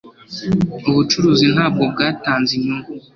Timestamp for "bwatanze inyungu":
1.91-2.91